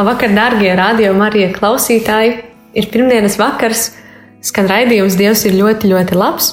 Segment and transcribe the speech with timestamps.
[0.00, 2.30] Labvakar, darbie radio Marija klausītāji!
[2.72, 3.90] Ir pirmdienas vakars,
[4.40, 6.46] skan raidījums Dievs ir ļoti, ļoti labs.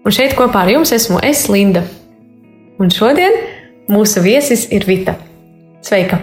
[0.00, 1.82] Un šeit kopā ar jums esmu es, Linda.
[2.80, 3.36] Un šodien
[3.92, 5.18] mūsu viesis ir Vita.
[5.84, 6.22] Sveika!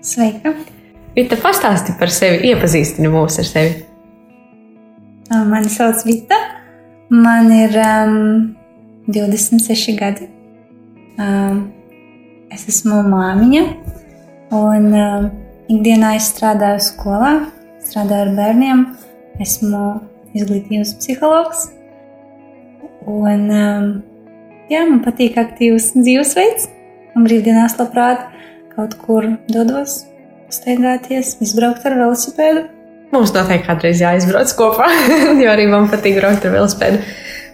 [0.00, 0.54] Sveika!
[1.12, 3.76] Vita, pastāsti par sevi, iepazīstini mūs ar sevi.
[5.28, 6.40] Mani sauc Vita.
[7.12, 8.20] Man ir um,
[9.12, 10.32] 26 gadi.
[11.20, 11.66] Um,
[12.48, 13.72] es esmu māmiņa.
[14.56, 15.34] Un um,
[15.72, 17.32] ikdienā es strādāju skolā,
[17.84, 18.84] strādāju ar bērniem.
[19.42, 19.82] Esmu
[20.36, 21.66] izglītības psihologs.
[23.06, 23.90] Un, um,
[24.72, 26.70] jā, man patīk aktīvs dzīvesveids.
[27.16, 28.26] Un brīvdienās labprāt
[28.76, 30.02] kaut kur dodos,
[30.52, 32.66] staigāties, izbraukt ar velosipēdu.
[33.14, 34.90] Mums noteikti kādreiz jāizbrauc kopā,
[35.42, 37.00] jo arī man patīk braukt ar velospēdu.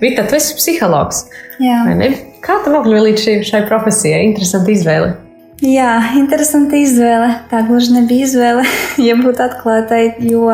[0.03, 1.27] Vita, tu esi psihologs.
[1.63, 1.85] Jā.
[2.43, 4.25] Kā tu nokļuvi līdz šai, šai profesijai?
[4.33, 5.13] Interesanti izvēle.
[5.63, 7.29] Jā, interesanti izvēle.
[7.47, 8.65] Tā gluži nebija izvēle,
[9.07, 10.17] ja būtu atklātai.
[10.27, 10.49] Jo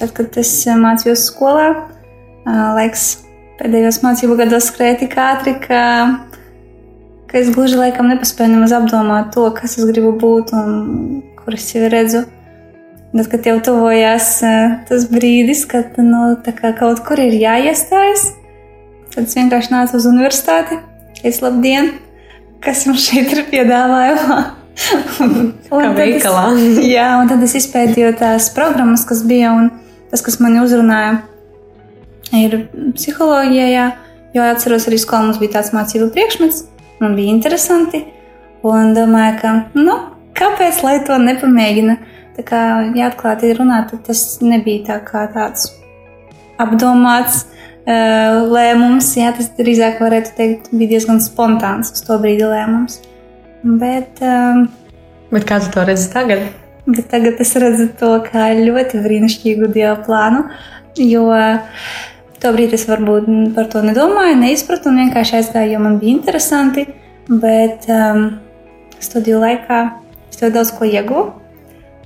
[0.00, 1.66] tad, kad es mācījos skolā,
[2.48, 3.10] ā, laiks
[3.60, 5.82] pēdējos mācību gados skrēja tik ātri, ka,
[7.28, 11.68] ka es gluži laikam nepaspēju nemaz apdomāt to, kas es gribu būt un kur es
[11.68, 12.24] sevi redzu.
[13.10, 18.30] Tad, kad jau tuvojās ā, tas brīdis, kad nu, kā kaut kur ir jāiestājas,
[19.12, 20.80] tad es vienkārši nācu uz universitāti.
[21.20, 21.98] Es labdien!
[22.64, 24.40] Kas jums šeit ir piedāvājumā.
[25.74, 26.44] Un veikalā.
[26.56, 29.68] Es, jā, un tad es izpētīju tās programmas, kas bija, un
[30.12, 31.18] tas, kas mani uzrunāja,
[32.36, 32.56] ir
[32.96, 33.88] psiholoģija, jā,
[34.36, 36.62] jo atceros arī skolā mums bija tāds mācību priekšmets,
[37.02, 38.04] man bija interesanti,
[38.66, 39.98] un domāju, ka, nu,
[40.38, 41.98] kāpēc lai to nepamēģina?
[42.38, 42.60] Tā kā,
[42.96, 45.74] ja atklāti runāt, tad tas nebija tā kā tāds
[46.62, 47.44] apdomāts
[48.50, 49.12] lēmums.
[49.18, 53.00] Jā, tas drīzāk varētu teikt, bija diezgan spontāns uz to brīdi lēmums.
[53.62, 54.68] Bet, um,
[55.30, 56.48] Bet kā tu to redzi tagad?
[56.86, 60.44] bet tagad es redzu to kā ļoti brīnišķīgu dievu plānu,
[60.98, 61.26] jo
[62.40, 66.86] tobrīd es varbūt par to nedomāju, neizpratu un vienkārši aizgāju, jo man bija interesanti.
[67.30, 68.40] Bet um,
[68.98, 69.82] studiju laikā
[70.32, 71.26] es ļoti daudz ko ieguvu.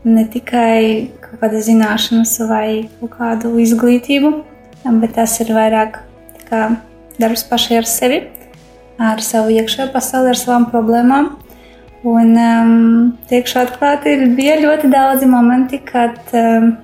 [0.04, 2.66] Ne tikai kaut kādas zināšanas vai
[2.98, 4.34] kaut kādu izglītību,
[4.84, 6.00] bet tas ir vairāk
[6.48, 6.66] kā
[7.20, 8.20] darbs pašai ar sevi,
[9.00, 11.30] ar savu iekšējo pasauli, ar savām problēmām.
[12.04, 16.74] Un um, teikšu atklāti, bija ļoti daudzi momenti, kad, um,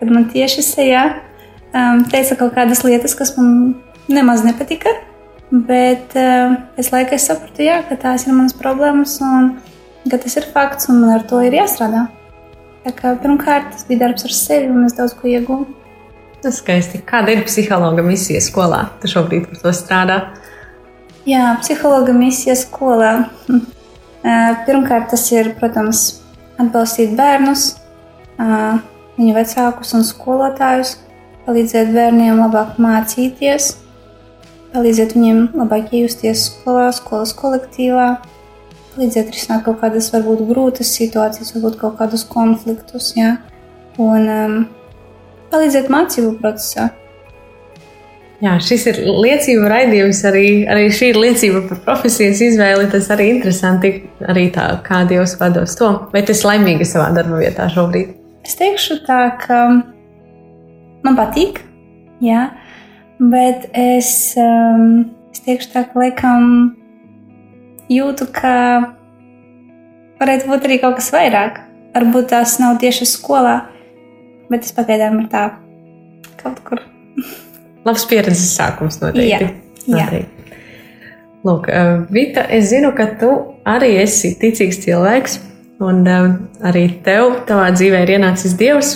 [0.00, 1.06] kad man tieši sejā
[1.72, 3.72] um, teica kaut kādas lietas, kas man
[4.12, 4.92] nemaz nepatika.
[5.52, 9.54] Bet um, es laikā sapratu, jā, ka tās ir manas problēmas un
[10.10, 12.06] ka tas ir fakts un man ar to ir jāstrādā.
[12.82, 15.81] Tā kā, pirmkārt, tas bija darbs ar sevi un es daudz ko iegūstu.
[16.42, 16.98] Tas skaisti.
[17.06, 18.88] Kāda ir psihologa misija skolā?
[18.98, 20.16] Tu šobrīd par to strādā.
[21.28, 23.12] Jā, psihologa misija skolā.
[23.46, 23.60] Hm.
[24.66, 26.02] Pirmkārt, tas ir, protams,
[26.58, 27.68] atbalstīt bērnus,
[28.38, 30.96] viņu vecākus un skolotājus,
[31.46, 33.72] palīdzēt bērniem labāk mācīties,
[34.74, 38.08] palīdzēt viņiem labāk iejusties skolā, skolas kolektīvā,
[38.94, 43.36] palīdzēt risināt kaut kādas varbūt grūtas situācijas, varbūt kaut kādus konfliktus, jā,
[44.02, 44.62] un um,
[45.52, 46.88] palīdzēt mācību procesā.
[48.42, 50.24] Jā, šis ir liecība raidījums.
[50.26, 52.88] Arī, arī šī ir liecība par profesijas izvēli.
[52.90, 53.92] Tas arī interesanti,
[54.26, 55.92] arī tā, kā Dievs vada uz to.
[56.10, 58.16] Vai tu esi laimīga savā darba vietā šobrīd?
[58.42, 59.60] Es teikšu tā, ka
[61.06, 61.60] man patīk,
[62.22, 62.48] jā,
[63.22, 64.10] bet es,
[64.42, 66.48] um, es teikšu tā, ka laikam
[67.92, 68.56] jūtu, ka
[70.18, 71.62] varētu būt arī kaut kas vairāk.
[71.94, 73.60] Varbūt tās nav tieši skolā,
[74.52, 75.48] bet es pagaidām ir tā
[76.42, 76.82] kaut kur.
[77.86, 79.48] Labs pieredzes sākums noteikti.
[79.48, 79.50] Jā,
[79.86, 80.06] jā.
[80.06, 80.42] Noteikti.
[81.42, 83.30] Lūk, eh, Vita, es zinu, ka tu
[83.66, 85.40] arī esi ticīgs cilvēks,
[85.82, 86.28] un eh,
[86.70, 88.92] arī tev, tavā dzīvē, ir ienācis Dievs.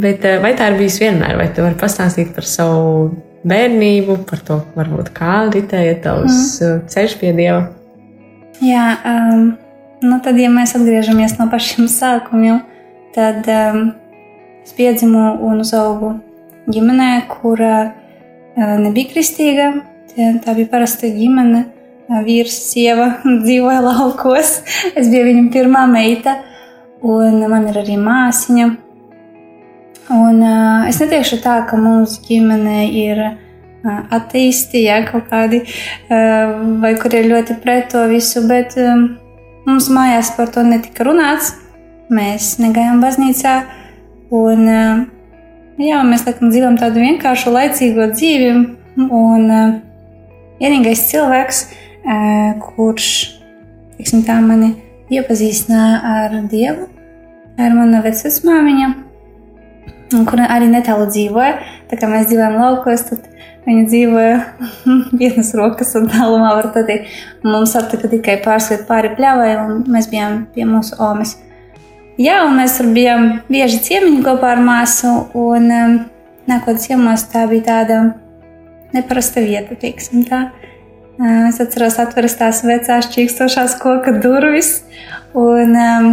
[0.00, 3.12] Bet eh, vai tā ir bijis vienmēr, vai tu vari pastāstīt par savu
[3.44, 6.86] bērnību, par to, varbūt kā ritēja tavs mm.
[6.90, 7.60] ceļš pie Dieva?
[8.64, 9.50] Jā, um,
[10.02, 12.62] nu tad, ja mēs atgriežamies no pašiem sākumiem,
[13.14, 13.90] tad um,
[14.64, 16.14] es piedzimu un uzaugu
[16.72, 19.72] ģimenē, kura uh, nebija kristīga.
[20.14, 21.64] Tā bija parasta ģimene.
[22.24, 23.14] Vīrs, sieva
[23.44, 24.58] dzīvoja laukos.
[24.98, 26.38] Es biju viņa pirmā meita,
[27.04, 28.70] un man ir arī māsiņa.
[30.12, 36.58] Un, uh, es neteikšu tā, ka mūsu ģimene ir uh, attīstīta, ja, kaut kādi, uh,
[36.82, 39.06] vai kur ir ļoti pret to visu, bet um,
[39.64, 41.54] mums mājās par to netika runāts.
[42.12, 43.54] Mēs negājām baznīcā,
[44.34, 45.04] un uh,
[45.80, 48.50] jā, mēs laikam dzīvojam tādu vienkāršu, laicīgo dzīvi.
[49.04, 49.78] Un uh,
[50.60, 51.62] vienīgais cilvēks,
[52.02, 53.08] uh, kurš
[53.98, 54.74] tiksim, tā, mani
[55.14, 56.86] iepazīstināja ar Dievu,
[57.58, 58.92] ir mana vecmāmiņa
[60.22, 61.54] kur arī netālu dzīvoja.
[61.90, 63.26] Tā kā mēs dzīvojam laukos, tad
[63.64, 64.36] viņi dzīvoja
[65.20, 67.10] vienas rokas un tālumā teikt.
[67.46, 71.38] Mums aptika tikai pārskriet pāri pļavai, un mēs bijām pie mūsu omes.
[72.14, 75.94] Jā, un mēs tur bijām bieži ciemiņi kopā ar māsu, un um,
[76.46, 77.96] nākot ciemos tā bija tāda
[78.94, 80.44] neparasta vieta, teiksim tā.
[81.18, 84.84] Uh, es atceros atveras tās vecās čīkstošās koka durvis,
[85.34, 86.06] un um,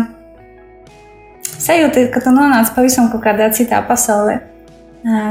[1.62, 4.40] sajūta, ka tu nonāc pavisam kaut kādā citā pasaulē.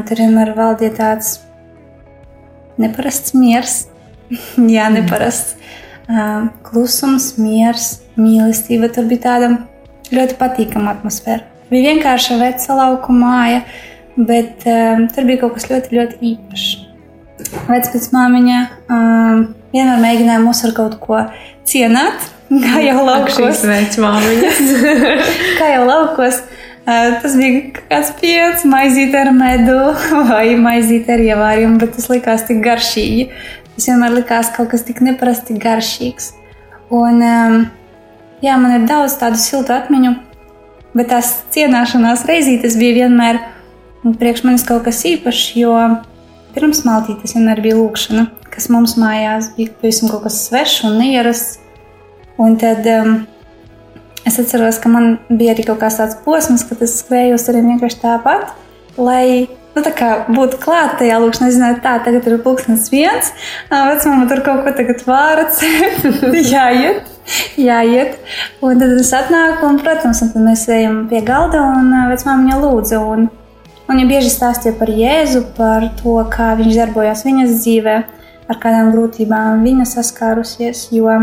[0.06, 1.32] Tur vienmēr valdīja tāds
[2.78, 3.74] neparasts miers,
[4.76, 5.58] jā, neparasts
[6.66, 8.90] klusums, miers, mīlestība.
[8.94, 9.50] Tur bija tāda
[10.14, 11.44] ļoti patīkama atmosfēra.
[11.70, 13.62] Bija vienkārša veca lauka māja,
[14.16, 16.70] bet um, tur bija kaut kas ļoti, ļoti īpašs.
[17.70, 18.58] Vecmāmiņa
[18.90, 21.22] um, vienmēr mēģināja mūs ar kaut ko
[21.68, 22.28] cienīt,
[22.64, 23.36] Kā jau laukos.
[25.60, 26.40] kā jau laukos.
[26.90, 29.76] Tas bija kāds piens, maizīte ar medu
[30.30, 33.28] vai maizīte ar ievāriem, bet tas likās tik garšīgi.
[33.76, 36.32] Tas vienmēr likās kaut kas tik neparasti garšīgs.
[36.90, 37.22] Un,
[38.44, 40.14] jā, man ir daudz tādu siltu atmiņu,
[40.96, 43.40] bet tās cienāšanās reizītes bija vienmēr
[44.20, 45.74] priekš manis kaut kas īpašs, jo
[46.54, 51.58] pirms maltītes vienmēr bija lūkšana, kas mums mājās bija pavisam kaut kas svešs un neierasts.
[52.40, 53.18] Un tad um,
[54.24, 57.74] es atceros, ka man bija arī kaut kāds tāds posms, kad es skrēju uz turieni
[57.74, 58.54] vienkārši tāpat,
[58.96, 59.24] lai
[59.74, 61.50] nu, tā būtu klāta tajā lūkšanā.
[61.50, 63.32] Es zināju, tā tagad ir pulkstenis viens,
[63.68, 65.60] vecmāma tur kaut ko tagad vārat,
[66.54, 67.04] jāiet.
[67.70, 68.16] Jāiet.
[68.64, 73.02] Un tad es atnāku, un, protams, un tad mēs ejam pie galda, un vecmāmiņa lūdza.
[73.02, 73.28] Un,
[73.86, 78.00] un viņa bieži stāstīja par Jēzu, par to, kā viņš darbojās viņas dzīvē,
[78.50, 80.88] ar kādām grūtībām viņa saskārusies.
[80.96, 81.20] Jo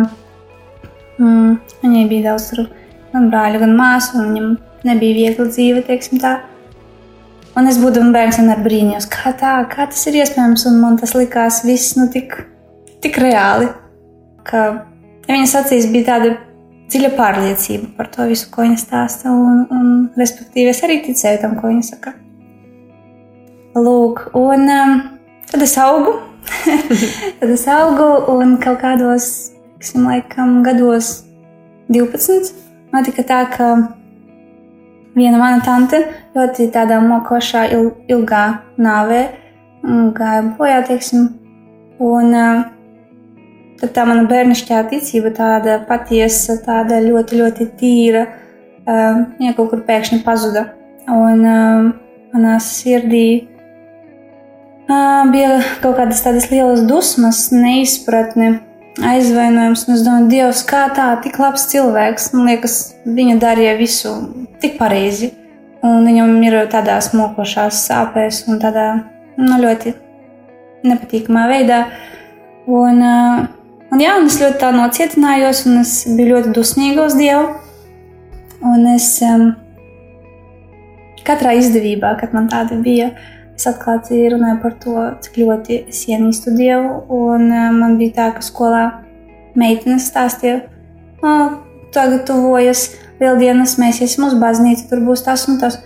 [1.18, 2.68] Mm, viņai bija daudz tur,
[3.14, 4.52] gan brāļu, gan māsu, un viņam
[4.86, 6.36] nebija viegla dzīve, teiksim tā.
[7.58, 11.16] Un es būdama bērns, vienmēr brīnījos, kā tā, kā tas ir iespējams, un man tas
[11.18, 12.36] likās viss nu, tik,
[13.02, 13.72] tik reāli,
[14.46, 14.68] ka
[15.36, 16.36] viņas acīs bija tāda
[16.88, 19.90] dziļa pārliecība par to visu, ko viņa stāsta, un, un
[20.20, 22.16] respektīvi es arī ticēju tam, ko viņa saka.
[23.78, 24.96] Lūk, un um,
[25.52, 26.16] tad es augu,
[27.42, 29.28] tad es augu un kaut kādos
[29.78, 31.22] tiksim, laikam, gados
[31.94, 32.54] 12.
[32.94, 33.68] Notika tā, ka
[35.18, 36.00] viena mana tante
[36.36, 38.46] ļoti tādā mokošā, il, ilgā
[38.80, 39.22] nāvē
[40.18, 41.30] gāja bojā, teiksim,
[42.04, 42.66] un uh,
[43.82, 49.84] tad tā mana bērnišķā ticība, tāda patiesa, tāda ļoti, ļoti tīra, uh, viņa kaut kur
[49.88, 50.68] pēkšņi pazuda.
[51.08, 51.90] Un uh,
[52.34, 53.28] manā sirdī
[54.90, 58.58] uh, bija kaut kādas tādas lielas dusmas, neizpratne
[59.04, 59.86] aizvainojums.
[59.88, 62.32] Un es domāju, Dievs, kā tā, tik labs cilvēks.
[62.36, 64.16] Man liekas, viņa darīja visu
[64.62, 65.32] tik pareizi.
[65.86, 68.88] Un viņam ir tādās mokošās sāpēs un tādā
[69.38, 69.94] nu, ļoti
[70.88, 71.84] nepatīkamā veidā.
[72.68, 73.04] Un,
[73.92, 77.48] un, jā, un es ļoti tā nocietinājos, un es biju ļoti dusmīga uz Dievu.
[78.68, 79.50] Un es um,
[81.28, 83.12] katrā izdevībā, kad man tāda bija,
[83.58, 84.94] Es atklāti runāju par to,
[85.26, 87.00] cik ļoti es ienīstu Dievu.
[87.10, 88.84] Un uh, man bija tā, ka skolā
[89.58, 90.60] meitenes stāstīja,
[91.26, 91.56] oh,
[91.96, 95.80] tagad tuvojas lieldienas, mēs iesim uz baznīcu, tur būs tas un tas.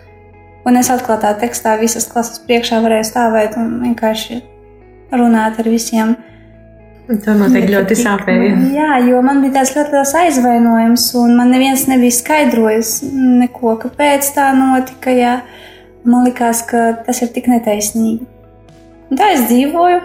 [0.68, 4.42] Un es atklātā tekstā visas klases priekšā varēju stāvēt un vienkārši
[5.16, 6.18] runāt ar visiem.
[7.20, 8.52] Tā noteikti ļoti sāpēja.
[8.72, 12.94] Jā, jo man bija tāds ļoti liels aizvainojums, un man neviens nebija skaidrojis
[13.42, 15.12] neko, kāpēc tā notika.
[15.16, 15.34] Jā.
[16.08, 18.24] Man liekas, ka tas ir tik netaisnīgi.
[19.12, 20.00] Un tā es dzīvoju,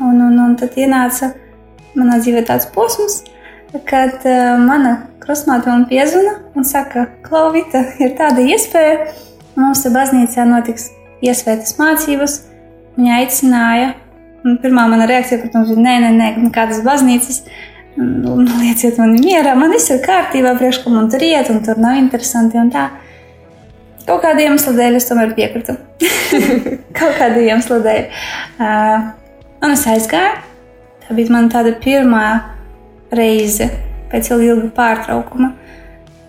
[0.00, 1.34] un, un, un tad ienāca
[1.94, 3.20] manā dzīvē tāds posms,
[3.86, 9.10] kad uh, mana krustmāte man piezvana un saka, Klauvita, ir tāda iespēja,
[9.60, 10.88] mums te baznīcā notiks
[11.22, 12.40] iesvētas mācības.
[12.96, 13.92] Viņa aicināja,
[14.44, 17.42] un pirmā mana reakcija, protams, bija, nē, nē, nē, nekādas baznīcas.
[18.00, 21.80] Nu, lieciet mani mierā, man viss ir kārtībā, priekš, ka man tur iet, un tur
[21.82, 22.60] nav interesanti.
[22.60, 22.70] Un.
[24.06, 25.74] Kaut kāda iemesla dēļ es tomēr piekrītu.
[26.98, 28.22] Kaut kāda iemesla dēļ.
[28.60, 29.10] Uh,
[29.66, 30.38] un es aizgāju,
[31.10, 32.24] Tā bija man tāda pirmā
[33.10, 33.66] reize
[34.12, 35.48] pēc ilga pārtraukuma.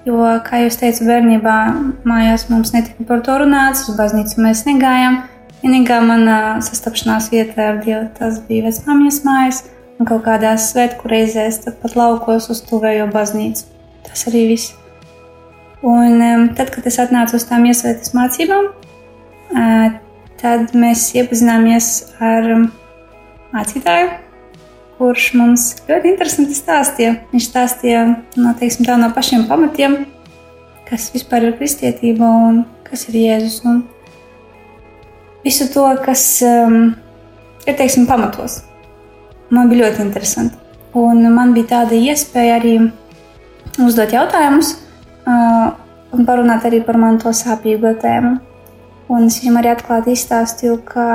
[0.08, 1.58] Jo, kā jau teicu, bērnībā
[2.10, 5.20] mājās mums netika par to runāts, uz baznīcu mēs negājām.
[5.62, 9.60] Vienīgā manā sastapšanās vietā ar Dievu tas bija vecmāmiņas mājas
[10.01, 13.68] un kaut kādās svētku reizēs, pat laukos uz tuvējo baznīcu.
[14.08, 14.74] Tas arī viss.
[15.86, 18.72] Un tad, kad es atnācu uz tām iesvētas mācībām,
[20.41, 22.50] tad mēs iepazināmies ar
[23.53, 24.12] mācītāju,
[24.98, 27.15] kurš mums ļoti interesanti stāstīja.
[27.34, 28.03] Viņš stāstīja
[28.41, 30.03] no, teiksim, tā, no pašiem pamatiem,
[30.89, 33.62] kas vispār ir kristietība un kas ir Jēzus.
[33.70, 33.84] Un
[35.45, 36.93] visu to, kas um,
[37.65, 38.62] ir teiksim, pamatos.
[39.51, 40.57] Man bija ļoti interesanti.
[40.98, 42.75] Un man bija tāda iespēja arī
[43.79, 44.74] uzdot jautājumus
[45.24, 45.71] uh,
[46.12, 48.38] un parunāt arī par manu to sāpīgo tēmu.
[49.12, 51.07] Un es viņam arī atklāti izstāstīju, ka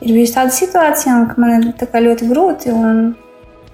[0.00, 3.02] ir bijusi tāda situācija, ka man ir ļoti grūti un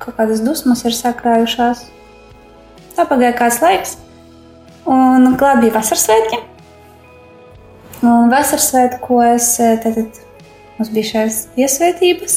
[0.03, 1.87] kaut kādas dusmas ir sakrājušās.
[2.97, 3.97] Tā pagāja kāds laiks,
[4.89, 6.41] un klāt bija vasaras svētki.
[8.05, 9.97] Un vasaras svētkos tad
[10.77, 12.35] mums bija šīs iesvētības,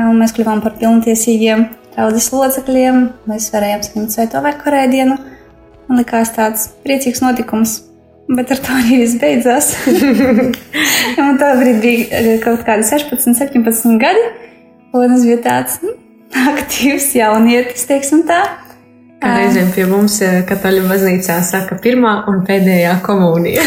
[0.00, 3.02] un mēs kļuvām par pilntiesīgiem draudzes locekļiem.
[3.28, 5.18] Mēs varējām saņemt svēto vakarēdienu,
[5.88, 7.80] un likās tāds priecīgs notikums.
[8.26, 9.70] Bet ar to arī viss beidzās.
[11.20, 14.24] man tā brīdī bija kaut kādi 16, 17 gadi,
[14.96, 15.94] un es biju tāds nu,
[16.50, 18.40] aktīvs jaunietis, teiksim tā.
[19.16, 23.62] Kā reizēm pie mums eh, katoļu baznīcā saka pirmā un pēdējā komunija.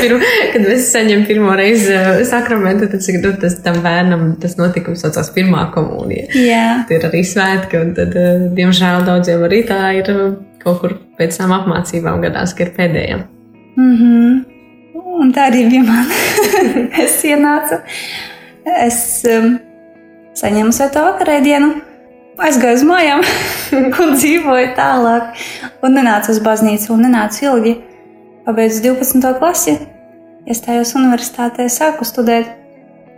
[0.54, 5.28] kad mēs saņem pirmo reizi eh, sakramentu, tad nu, tas tam bērnam tas notikums saucās
[5.36, 6.30] pirmā komunija.
[6.40, 6.64] Jā.
[6.88, 10.10] Tie ir arī svētki, un tad, eh, diemžēl, daudziem arī tā ir
[10.64, 13.20] kaut kur pēc tam apmācībām gadās, ka ir pēdējā.
[13.76, 14.42] Mm -hmm.
[15.20, 16.06] Un tā arī bija man.
[17.04, 17.76] es ienācu,
[18.64, 19.58] es um,
[20.40, 21.74] saņēmu svēto vakarēdienu
[22.40, 23.22] aizgāju uz mājām
[24.02, 25.40] un dzīvoju tālāk.
[25.84, 27.74] Un nenācu uz baznīcu, un nenācu ilgi.
[28.44, 29.30] Pabeidzu 12.
[29.40, 29.78] klasi,
[30.50, 32.50] iestājos universitātē, sāku studēt.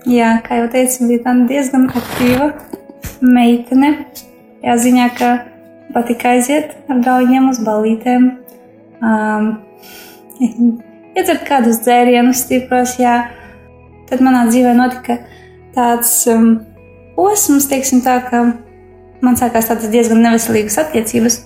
[0.06, 2.52] Jā, kā jau teicu, bija diezgan aktīva
[3.20, 3.92] meitene.
[4.62, 5.30] Jā, ziņā, ka
[5.94, 8.28] patika aiziet ar draugiem uz balītēm.
[9.02, 9.48] Um,
[11.16, 13.16] iedzert kādus dzērienus stipros, jā.
[14.06, 15.18] Tad manā dzīvē notika
[15.74, 16.60] tāds um,
[17.16, 18.44] posms, teiksim tā, ka
[19.24, 21.40] man sākās tādas diezgan neveselīgas attiecības,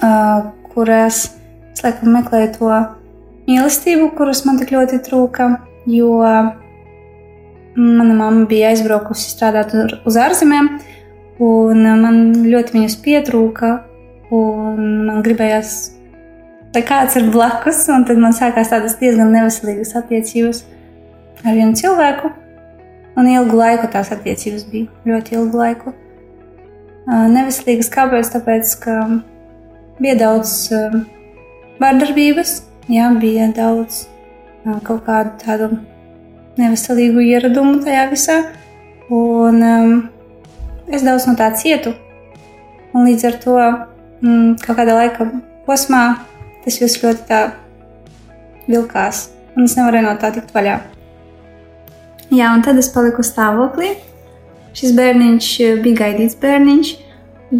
[0.00, 1.26] uh, kurās
[1.74, 2.70] es laikam meklēju to
[3.48, 5.50] mīlestību, kuras man tik ļoti trūka.
[5.90, 6.14] Jo
[7.76, 10.70] mana mamma bija aizbraukusi strādāt uz ārzemēm,
[11.44, 13.74] un man ļoti viņas pietrūka.
[14.34, 15.74] Man gribējās,
[16.74, 20.64] lai kāds ir blakus, un tad man sākās tādas diezgan neveselīgas attiecības
[21.44, 22.32] ar vienu cilvēku.
[23.20, 25.92] Un ilgu laiku tās attiecības bija ļoti ilgu laiku.
[27.06, 28.30] Neveselīgas kāpēc?
[28.32, 28.94] Tāpēc, ka
[30.00, 30.54] bija daudz
[31.82, 32.54] vārdarbības,
[32.88, 34.06] jā, bija daudz
[34.86, 35.68] kaut kādu tādu
[36.60, 38.38] neveselīgu ieradumu tajā visā.
[39.12, 39.92] Un um,
[40.88, 41.92] es daudz no tā cietu.
[42.94, 45.28] Un līdz ar to mm, kaut kādā laika
[45.66, 46.04] posmā
[46.64, 47.42] tas viss ļoti tā
[48.70, 49.28] vilkās.
[49.54, 50.78] Un es nevarēju no tā tikt vaļā.
[52.34, 53.92] Jā, un tad es paliku stāvoklī.
[54.74, 56.92] Šis bērniņš eh, bija gaidīts bērniņš,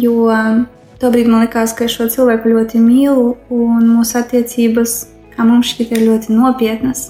[0.03, 0.63] jo eh,
[0.99, 4.97] tobrīd man likās, ka šo cilvēku ļoti mīlu un mūsu attiecības,
[5.35, 7.07] kā mums šķiet, ir ļoti nopietnas.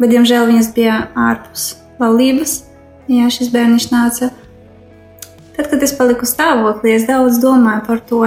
[0.00, 2.62] Bet, diemžēl, viņas bija ārpus laulības.
[3.10, 4.30] Jā, šis bērniņš nāca.
[5.56, 8.22] Tad, kad es paliku stāvoklī, es daudz domāju par to,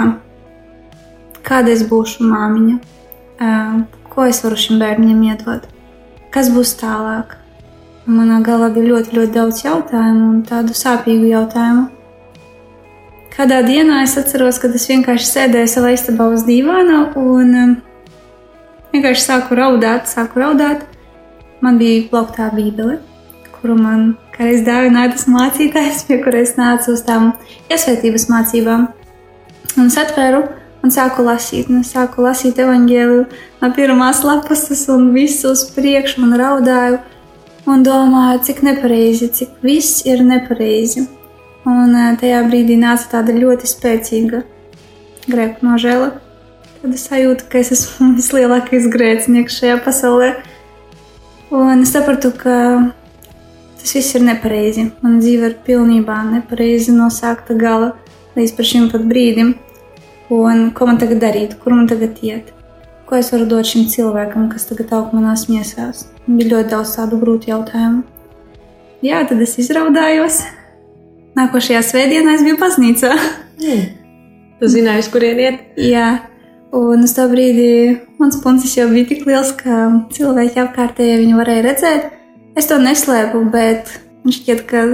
[1.47, 2.75] kāda es būšu māmiņa,
[3.41, 3.79] eh,
[4.13, 5.65] ko es varu šim bērnam iedot,
[6.29, 7.39] kas būs tālāk.
[8.03, 11.85] Manā galvā bija ļoti, ļoti daudz jautājumu un tādu sāpīgu jautājumu.
[13.31, 17.71] Kādā dienā es atceros, kad es vienkārši sēdēju savā istabā uz dīvāna un um,
[18.91, 20.83] vienkārši sāku raudāt, sāku raudāt.
[21.63, 22.97] Man bija plauktā bībele,
[23.55, 24.03] kuru man
[24.35, 27.31] kādreiz dāvināja tas mācītājs, pie kuras nācu uz tām
[27.71, 28.85] iesvētības mācībām.
[29.77, 30.43] Un es atvēru
[30.83, 33.25] un sāku lasīt, un es sāku lasīt evaņģēliju
[33.63, 36.99] no pirmās lapas un visu uz priekšu un raudāju
[37.69, 41.05] un domāju, cik nepareizi, cik viss ir nepareizi.
[41.69, 44.43] Un eh, tajā brīdī nāca tāda ļoti spēcīga
[45.31, 46.09] grēku nožēla.
[46.81, 50.33] Tad es sajūtu, ka es esmu vislielākais grēcinieks šajā pasaulē.
[51.53, 52.55] Un es sapratu, ka
[53.79, 54.89] tas viss ir nepareizi.
[55.05, 57.93] Man dzīve ir pilnībā nepareizi nosākta gala
[58.35, 59.53] līdz šim pat brīdim.
[60.33, 62.51] Un ko man tagad darīt, kur man tagad iet?
[63.07, 66.05] Ko es varu dot šim cilvēkam, kas tagad aug manās miesās?
[66.25, 68.03] Bija ļoti daudz tādu grūtu jautājumu.
[69.03, 70.43] Jā, tad es izraudājos.
[71.35, 73.11] nākošajā svētdienā es biju baznīcā.
[74.59, 75.59] Tu zināji, kurien iet?
[75.75, 76.07] Jā,
[76.71, 81.65] un uz to brīdi mans puncis jau bija tik liels, ka cilvēki apkārtēji viņu varēja
[81.67, 82.05] redzēt.
[82.55, 83.91] Es to neslēpu, bet
[84.23, 84.85] man šķiet, ka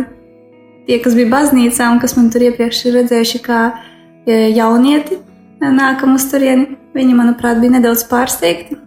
[0.87, 5.19] tie, kas bija baznīcā un kas man tur iepriekš ir redzējuši, kā e, jaunieti
[5.61, 8.77] nākam uz turieni, viņi, manuprāt, bija nedaudz pārsteigti.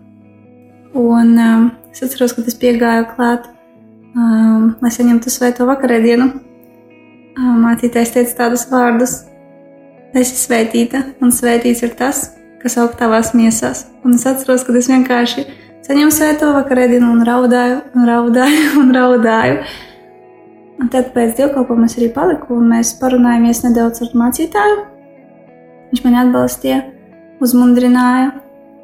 [0.99, 3.49] Un um, es atceros, kad es piegāju klāt,
[4.17, 6.29] um, lai saņemtu svēto vakarēdienu.
[7.33, 9.23] Um, mācītājs teica tādus vārdus:
[10.13, 12.27] Es esmu svētīta, un svētīts ir tas,
[12.61, 13.87] kas aug tavās miesās.
[14.05, 15.47] Un es atceros, kad es vienkārši
[15.87, 19.63] saņēmu svēto vakarēdienu un raudāju, un raudāju, un raudāju.
[20.83, 24.81] Un tad pēc dievkalpojuma es arī paliku, un mēs parunājāmies nedaudz ar mācītāju.
[25.93, 26.81] Viņš mani atbalstīja,
[27.43, 28.31] uzmundrināja,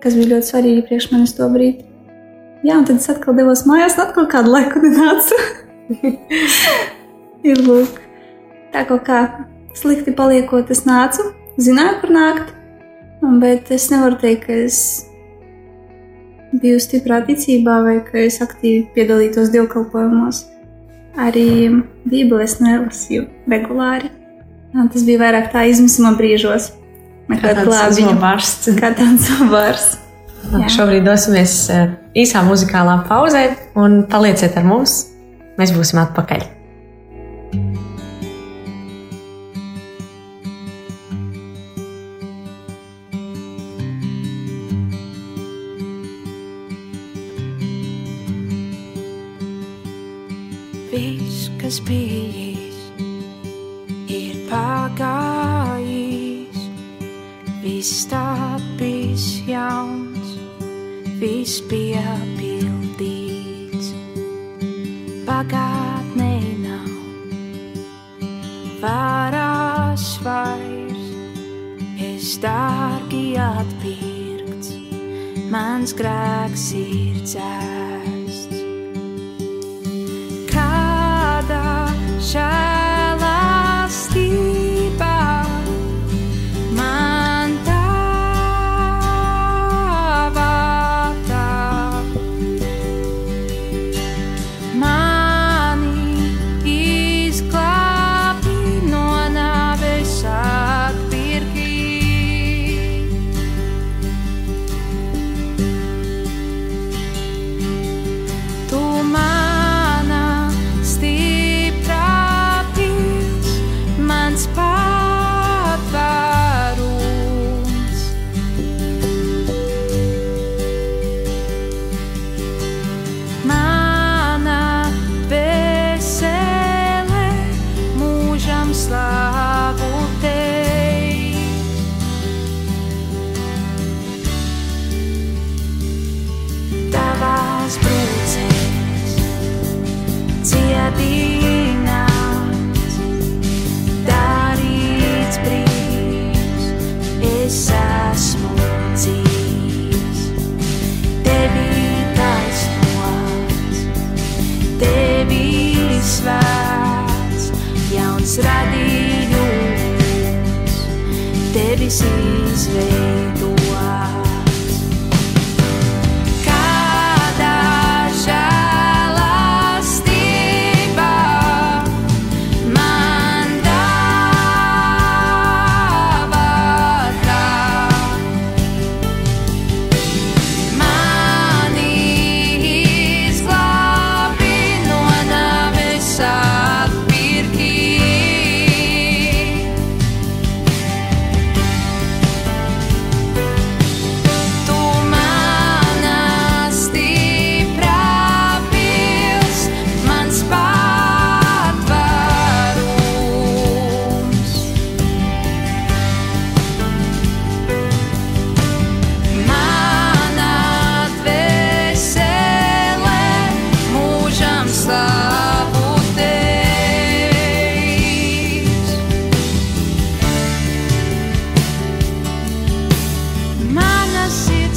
[0.03, 1.87] kas bija ļoti svarīgi priekš manis to brīdi.
[2.67, 5.39] Jā, un tad es atkal devos mājās, un atkal kādu laiku nenācu.
[7.49, 8.01] ir lūk,
[8.75, 9.21] tā kaut kā
[9.79, 12.55] slikti paliekot, es nācu, zināju, kur nākt,
[13.43, 14.81] bet es nevaru teikt, ka es
[16.53, 20.47] biju stiprā ticībā vai ka es aktīvi piedalītos dievkalpojumos.
[21.19, 21.49] Arī
[22.09, 24.11] Bībeles nelasīju regulāri.
[24.73, 26.71] Tas bija vairāk tā izmisuma brīžos,
[27.33, 28.13] nekā tāds glābiņu.
[28.13, 28.75] zobarsts.
[28.79, 29.31] Kā tāds.
[30.49, 30.69] Jā.
[30.73, 35.03] Šobrīd dosimies eh, īsā muzikālā pauzē un palieciet ar mums.
[35.61, 36.58] Mēs būsim atpakaļ.
[61.29, 63.19] Viss piepildīts.
[65.29, 66.89] Pagātnē nav
[68.81, 71.05] varas vairs,
[72.11, 74.71] es dārgi atpirkts,
[75.53, 77.78] mans grēks ir dzēsts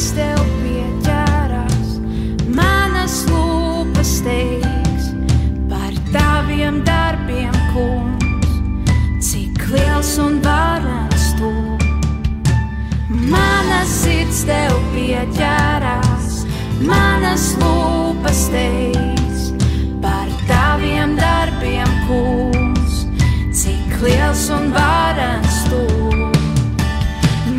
[0.01, 1.89] kas tev pieķērās,
[2.57, 5.11] manas lūpas teiks
[5.69, 8.55] par taviem darbiem, kungs,
[9.21, 11.51] cik liels un varens tu.
[13.29, 16.41] Manas sirds tev pieķērās,
[16.81, 19.51] manas lūpas teiks
[20.01, 23.03] par taviem darbiem, kungs,
[23.53, 25.85] cik liels un varens tu.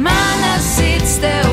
[0.02, 1.51] Manas sirds tev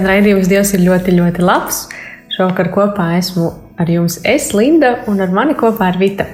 [0.00, 1.82] Skan raidījums Dievs ir ļoti, ļoti labs.
[2.32, 6.24] Šovakar kopā esmu ar jums es, Linda, un ar mani kopā ir Vita.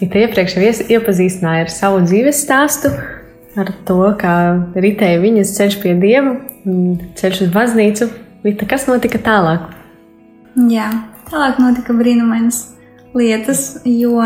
[0.00, 2.90] Vita iepriekš jau iepazīstināja ar savu dzīves stāstu,
[3.54, 4.32] ar to, kā
[4.74, 6.32] ritēja viņas ceļš pie Dieva,
[7.20, 8.10] ceļš uz baznīcu.
[8.42, 9.70] Vita, kas notika tālāk?
[10.74, 10.90] Jā,
[11.30, 12.58] tālāk notika brīnumainas
[13.14, 14.18] lietas, jo,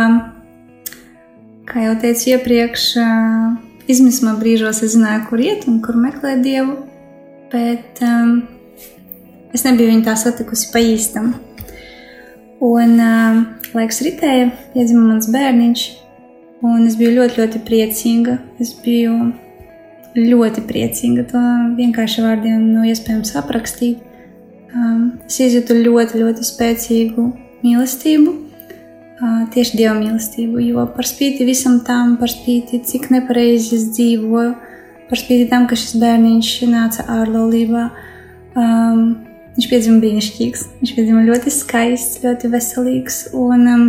[1.68, 3.12] kā jau teicu iepriekš, ā,
[3.92, 6.80] izmisumā brīžos es zināju, kur iet un kur meklēt dievu,
[7.52, 8.38] bet um,
[9.54, 11.34] es nebiju viņu tā satikusi pa īstam.
[12.64, 13.40] Un um,
[13.76, 15.86] laiks ritēja, piedzima mans bērniņš,
[16.64, 18.38] un es biju ļoti, ļoti priecīga.
[18.62, 19.14] Es biju
[20.14, 21.26] ļoti priecīga.
[21.32, 21.42] To
[21.78, 24.02] vienkārši vārdiem nav iespējams aprakstīt.
[24.74, 27.26] Um, es izjūtu ļoti, ļoti spēcīgu
[27.64, 30.62] mīlestību, uh, tieši dieva mīlestību.
[30.64, 34.56] Jo par spīti visam tam, par spīti cik nepareizi es dzīvoju,
[35.10, 37.84] par spīti tam, ka šis bērniņš nāca ārlaulībā,
[38.58, 39.06] um,
[39.54, 40.64] viņš piedzima brīnišķīgs.
[40.80, 43.20] Viņš piedzima ļoti skaists, ļoti veselīgs.
[43.38, 43.86] Un, um,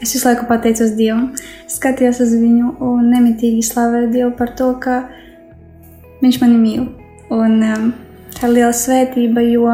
[0.00, 1.30] es visu laiku pateicos Dievam,
[1.70, 5.02] skatījos uz viņu un nemitīgi slavēju Dievu par to, ka
[6.20, 6.86] viņš mani mīl.
[7.32, 7.90] Un, um,
[8.36, 9.66] tā ir liela svētība, jo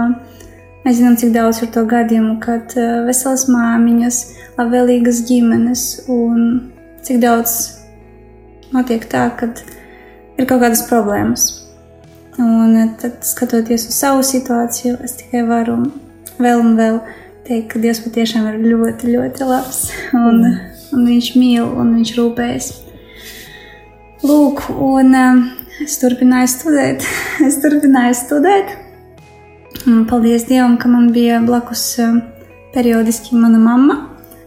[0.85, 4.23] mēs zinām, cik daudz ir to gadījumu, kad uh, veselas māmiņas,
[4.61, 6.71] labvēlīgas ģimenes un
[7.07, 7.59] cik daudz
[8.75, 9.63] notiek tā, kad
[10.37, 11.66] ir kaut kādas problēmas.
[12.43, 15.79] Un uh, tad, skatoties uz savu situāciju, es tikai varu
[16.43, 16.99] vēl un vēl
[17.47, 19.87] teikt, ka Dievs patiešām ir ļoti, ļoti labs.
[20.17, 20.43] Un,
[20.93, 22.73] un viņš mīl un viņš rūpējas.
[24.27, 25.41] Lūk, un um,
[25.85, 27.07] es turpināju studēt.
[27.47, 28.75] Es turpināju studēt.
[29.87, 32.21] Un paldies Dievam, ka man bija blakus um,
[32.75, 33.99] periodiski mana mamma.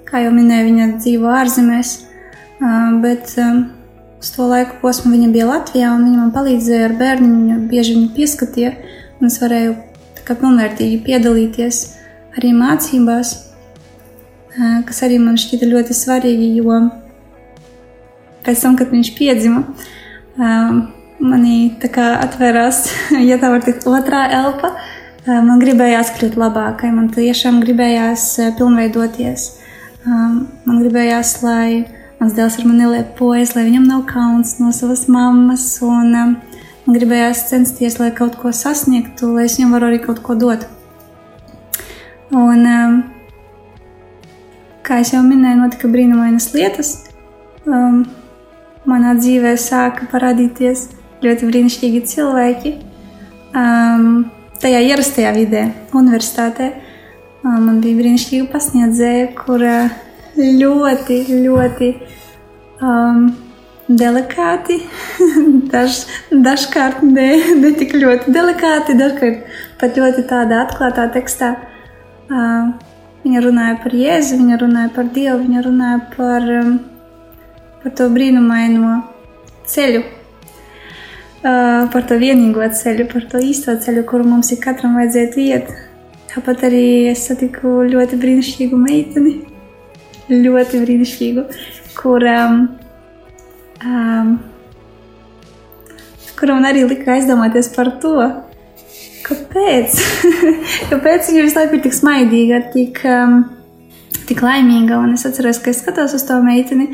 [0.09, 1.91] Kā jau minēju, viņa dzīvo ārzemēs,
[3.03, 3.35] bet
[4.19, 7.29] uz to laiku posmu viņa bija Latvijā, un viņa man palīdzēja ar bērnu.
[7.35, 8.73] Viņa bieži viņu pieskatīja,
[9.19, 9.77] un es varēju
[10.29, 11.77] pilnvērtīgi piedalīties
[12.37, 13.31] arī mācībās,
[14.85, 16.77] kas arī man šķita ļoti svarīgi, jo
[18.45, 19.63] pēc tam, kad viņš piedzima,
[20.37, 22.83] manī atvērās,
[23.29, 24.75] ja tā var teikt, otrā elpa.
[25.29, 29.49] Man gribējās kļūt labākai, man tiešām gribējās pilnveidoties.
[30.05, 35.65] Man gribējās, lai mans dēls ar mani lepojas, lai viņam nav kauns no savas mammas.
[35.85, 36.35] Un, um,
[36.85, 40.67] man gribējās censties, lai kaut ko sasniegtu, lai es viņam varu arī kaut ko dot.
[42.35, 42.99] Un, um,
[44.85, 46.95] kā jau minēju, notika brīnumainas lietas.
[47.69, 48.03] Um,
[48.89, 50.87] manā dzīvē sāka parādīties
[51.23, 52.75] ļoti brīnišķīgi cilvēki.
[53.49, 54.29] Um,
[54.61, 55.63] tajā ierastajā vidē,
[55.95, 56.69] universitātē,
[57.43, 59.75] um, man bija brīnišķīga pasniedzēja, kura
[60.39, 61.89] ļoti, ļoti
[62.81, 63.29] um,
[63.89, 64.79] delikāti,
[65.73, 71.55] daž, dažkārt ne, ne tik ļoti delikāti, dažkārt pat ļoti tādā atklātā tekstā.
[72.29, 72.75] Um,
[73.25, 76.79] viņa runāja par Jēzu, viņa runāja par Dievu, viņa runāja par, um,
[77.83, 78.99] par to brīnumaino
[79.69, 85.45] ceļu, uh, par to vienīgo ceļu, par to īsto ceļu, kuru mums ir katram vajadzētu
[85.47, 85.71] iet.
[86.29, 89.39] Tāpat arī es satiku ļoti brīnišķīgu meiteni,
[90.29, 91.45] ļoti brīnišķīgu,
[91.97, 92.61] kur, um,
[93.83, 94.35] um,
[96.39, 98.15] kura man arī lika aizdomāties par to,
[99.25, 99.95] kāpēc,
[100.91, 103.41] kāpēc viņa visu laiku ir tik smaidīga, tik, um,
[104.29, 104.99] tik laimīga.
[105.01, 106.91] Un es atceros, ka es skatos uz to meiteni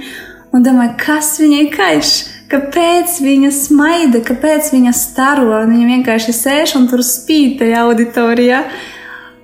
[0.55, 2.15] un domāju, kas viņai kaiš.
[2.45, 5.63] Kāpēc viņa smaida, kāpēc viņa staro?
[5.65, 8.61] Viņa vienkārši sēž un tur spīd tajā auditorijā.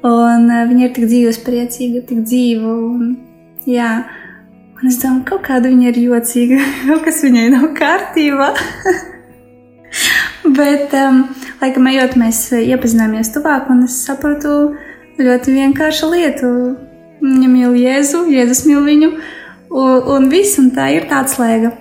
[0.06, 2.76] Un uh, viņa ir tik dzīves priecīga, tik dzīva.
[2.92, 3.12] Un,
[3.70, 3.90] jā,
[4.80, 8.52] un es domāju, kaut kāda viņa ir jocīga, kaut kas viņai nav kārtībā.
[10.58, 11.26] Bet, um,
[11.62, 14.74] laikam, ejot, mēs iepazināmies tuvāk, un es sapratu
[15.22, 16.50] ļoti vienkāršu lietu.
[17.22, 19.12] Viņa mīl Jēzu, Jēzus mīl viņu,
[19.70, 21.76] un, un viss, un tā ir tāds slēga.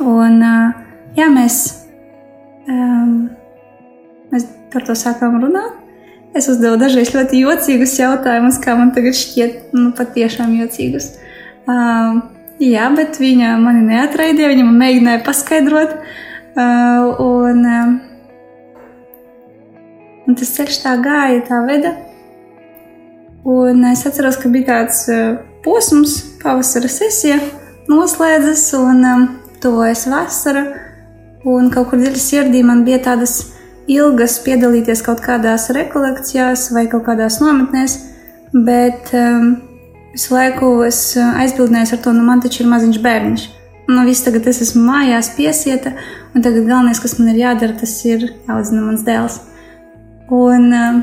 [0.00, 0.72] Un, uh,
[1.18, 1.58] jā, mēs,
[2.64, 3.28] um,
[4.32, 5.81] mēs par to sākām runāt.
[6.32, 11.10] Es uzdevu dažreiz ļoti jocīgus jautājumus, kā man tagad šķiet, nu, patiešām jocīgus.
[11.68, 12.22] Um,
[12.62, 15.92] jā, bet viņa mani neatraidīja, viņa man mēģināja paskaidrot.
[16.52, 17.92] Uh, un, um,
[20.24, 21.92] un tas ceļš tā gāja, tā veda.
[23.44, 27.42] Un es atceros, ka bija tāds uh, posms, pavasara sesija,
[27.92, 29.28] noslēdzas un um,
[29.60, 30.64] tuvojas vasara.
[31.44, 33.40] Un kaut kur dziļi sirdī man bija tādas
[33.90, 37.96] ilgas piedalīties kaut kādās rekolekcijās vai kaut kādās nometnēs,
[38.52, 39.56] bet um,
[40.12, 43.48] visu laiku es uh, aizbildnējos ar to, nu man taču ir maziņš bērniņš.
[43.90, 45.90] Nu, viss tagad es esmu mājās, piesieta,
[46.32, 49.40] un tagad galvenais, kas man ir jādara, tas ir jāaudzina mans dēls.
[50.32, 51.02] Un um,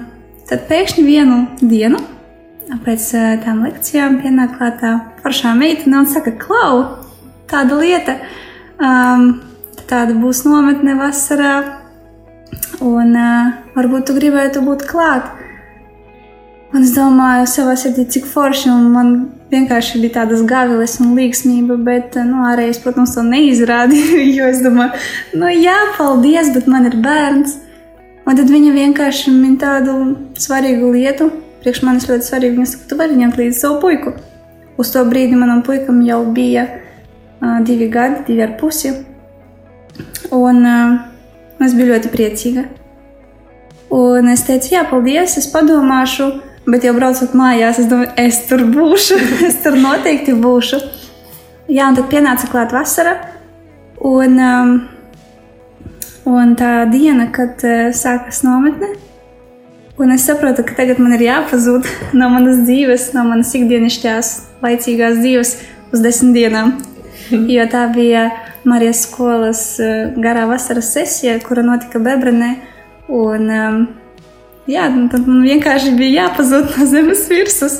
[0.49, 1.99] tad pēkšņi vienu dienu
[2.85, 7.03] pēc uh, tām lekcijām pienāk klātā foršā meitene un saka, klau,
[7.49, 8.15] tāda lieta,
[8.79, 9.33] um,
[9.89, 11.78] tāda būs nometne vasarā,
[12.83, 15.29] un uh, varbūt tu gribētu būt klāt.
[16.69, 19.13] Un es domāju, savā sirdī, cik forši, un man
[19.49, 24.61] vienkārši bija tādas gaviles un līgsmība, bet, nu, ārēji es, protams, to neizrādīju, jo es
[24.61, 25.01] domāju,
[25.41, 27.57] nu, jā, paldies, bet man ir bērns.
[28.29, 29.95] Un tad viņa vienkārši min tādu
[30.37, 31.31] svarīgu lietu,
[31.63, 34.13] priekš manis ļoti svarīgu, viņa saka, tu vari ņemt līdzi savu puiku.
[34.79, 38.93] Uz to brīdi manam puikam jau bija uh, divi gadi, divi ar pusi,
[40.29, 41.08] un uh,
[41.65, 42.67] es biju ļoti priecīga.
[43.89, 46.29] Un es teicu, jā, paldies, es padomāšu,
[46.69, 49.17] bet jau braucot mājās, es domāju, es tur būšu,
[49.47, 50.79] es tur noteikti būšu.
[51.69, 53.15] Jā, un tad pienāca klāt vasara,
[54.05, 54.73] un, um,
[56.29, 58.93] un tā diena, kad uh, sākas nometne,
[59.99, 64.31] un es saprotu, ka tagad man ir jāpazūd no manas dzīves, no manas ikdienišķās,
[64.65, 65.55] laicīgās dzīves
[65.93, 66.77] uz desmit dienām.
[67.55, 68.29] Jo tā bija
[68.67, 72.53] Marijas skolas uh, garā vasaras sesija, kura notika Bebrenē.
[73.09, 73.83] Un, um,
[74.69, 77.79] jā, nu, tad man vienkārši bija jāpazūd no zemes virsmas.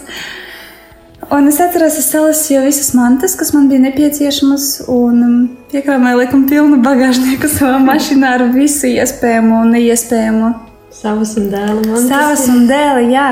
[1.29, 5.35] Un es atceros, es salasīju visas mantas, kas man bija nepieciešamas, un um,
[5.75, 10.53] iekrāmēju laikam pilnu bagāžnieku savā mašīnā ar visu iespējamo un neiespējamo.
[10.99, 12.07] Savas un dēla man.
[12.07, 13.27] Savas un dēla, jā.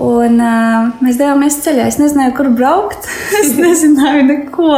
[0.00, 1.84] Un uh, mēs devāmies ceļā.
[1.90, 3.08] Es nezināju, kur braukt.
[3.42, 4.72] es nezināju, neko,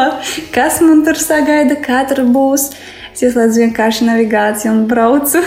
[0.54, 2.72] kas man tur sagaida, kā tur būs.
[3.12, 5.42] Es ieslēdzu vienkārši navigāciju un braucu.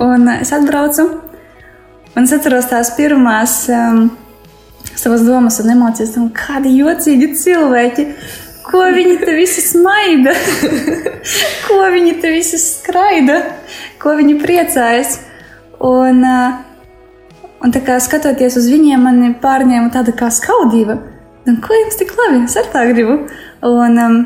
[0.00, 1.06] Un uh, es atbraucu.
[2.16, 4.08] Un es atceros tās pirmās um,
[4.98, 8.08] savas domas un emocijas, un kādi jocīgi cilvēki.
[8.66, 10.34] Ko viņi te visi smaida,
[11.68, 13.38] ko viņi te visi skraida,
[14.02, 15.20] ko viņi priecājas.
[15.86, 16.58] Un, uh,
[17.64, 20.98] un tā kā skatoties uz viņiem, man pārņēma tāda kā skaudība.
[21.48, 22.44] Un, ko jums tik labi?
[22.44, 23.16] Es arī tā gribu.
[23.66, 24.18] Un, um,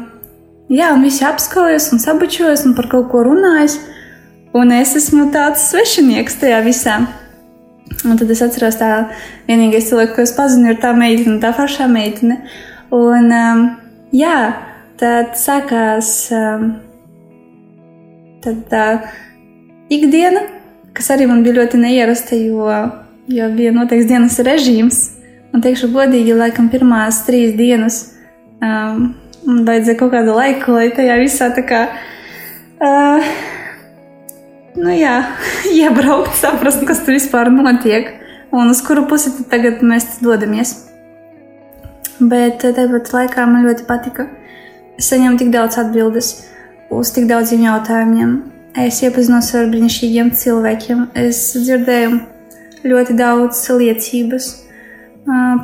[0.73, 3.79] jā, un visi apskaujas un sabučojas un par kaut ko runājas.
[4.55, 6.99] Un es esmu tāds svešinieks tajā visā.
[8.05, 8.91] Un tad es atceros, tā
[9.49, 12.41] vienīgais cilvēks, ko es pazinu, ir tā meitene, tā pašā meitene.
[12.95, 13.65] Un, um,
[14.15, 14.39] jā,
[15.01, 16.75] tad sākās um,
[18.45, 18.85] tad tā
[19.93, 20.45] ikdiena,
[20.95, 22.69] kas arī man bija ļoti neierasta, jo,
[23.29, 25.03] jo bija noteikts dienas režīms.
[25.55, 28.01] Un teikšu godīgi, laikam pirmās trīs dienas
[28.59, 29.13] um,
[29.45, 31.83] vajadzēja kaut kādu laiku, lai tajā visā tā kā.
[32.83, 33.29] Uh,
[34.81, 35.21] nu jā,
[35.85, 38.11] iebraukt, saprast, kas tur vispār notiek
[38.55, 40.75] un uz kuru pusi tagad mēs dodamies.
[42.19, 44.29] Bet tāpat laikā man ļoti patika.
[44.99, 46.35] Es saņēmu tik daudz atbildes
[46.95, 48.37] uz tik daudziem jautājumiem.
[48.79, 51.09] Es iepazinos ar brīnišķīgiem cilvēkiem.
[51.19, 52.34] Es dzirdēju
[52.85, 54.51] ļoti daudz liecības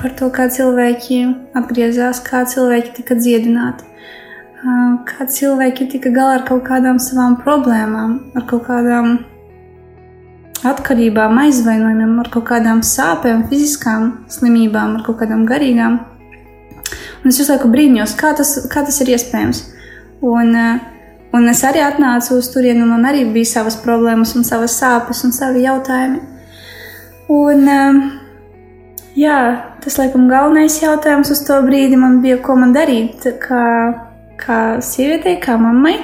[0.01, 1.21] par to, kā cilvēki
[1.59, 3.85] atgriezās, kā cilvēki tika dziedināti,
[5.09, 9.19] kā cilvēki tika galā ar kaut kādām savām problēmām, ar kaut kādām
[10.67, 16.01] atkarībām, aizvainojumiem, ar kaut kādām sāpēm, fiziskām slimībām, ar kaut kādām garīgām.
[17.21, 19.63] Un es visu laiku brīnījos, kā tas, kā tas ir iespējams.
[20.25, 20.57] Un,
[21.37, 25.25] un es arī atnācu uz turieni, un man arī bija savas problēmas, un savas sāpes
[25.29, 26.21] un savi jautājumi.
[27.31, 28.01] Un, uh,
[29.19, 29.37] jā,
[29.85, 33.67] tas laikam galvenais jautājums uz to brīdi man bija, ko man darīt kā,
[34.41, 35.99] kā sievietei, kā mammai.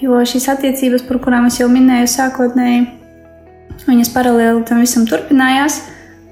[0.00, 2.86] Jo šīs attiecības, par kurām es jau minēju, sākotnēji
[3.88, 5.80] Viņas paralēli tam visam turpinājās,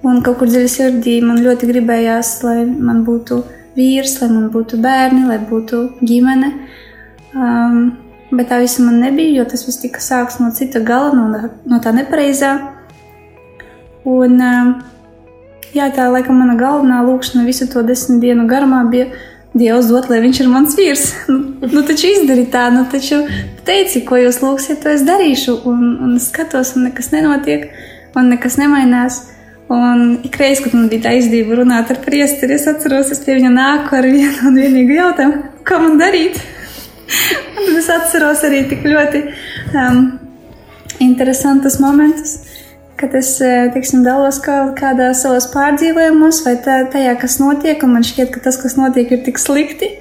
[0.06, 3.40] un kaut kur dziļi sirdī man ļoti gribējās, lai man būtu
[3.78, 6.52] vīrs, lai man būtu bērni, lai būtu ģimene.
[7.32, 7.78] Um,
[8.32, 11.80] bet tā visa man nebija, jo tas viss tika sākts no cita gala, no, no
[11.84, 12.52] tā nepareizā.
[14.08, 14.70] Un, um,
[15.74, 19.10] jā, tā laikam mana galvenā lūkšana visu to desmit dienu garumā bija
[19.58, 21.06] Dievs dot, lai viņš ir mans vīrs.
[21.58, 23.16] Nu, nu taču izdari tā, nu taču
[23.66, 25.56] teici, ko jūs lūgsiet, to es darīšu.
[25.66, 27.64] Un, un es skatos, un nekas nenotiek,
[28.14, 29.16] un nekas nemainās.
[29.72, 33.34] Un ik reiz, kad man bija tā izdevība runāt ar priesteri, es atceros, es pie
[33.40, 36.38] viņa nāku ar vienu un vienīgu jautājumu, ko man darīt.
[37.64, 39.24] un es atceros arī tik ļoti
[39.74, 40.04] um,
[41.04, 42.38] interesantus momentus
[42.98, 43.36] kad es
[43.74, 48.58] teiksim, dalos kādā savos pārdzīvojumos, vai tā, tajā, kas notiek, un man šķiet, ka tas,
[48.60, 49.92] kas notiek, ir tik slikti.